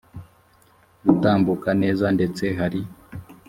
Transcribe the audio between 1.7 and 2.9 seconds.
neza ndetse hari